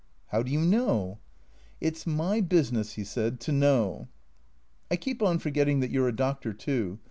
[0.31, 1.19] "How do you know?""
[1.87, 4.07] It 's my business," he said," to know.""
[4.89, 6.97] I keep on forgetting that you 're a doctor too."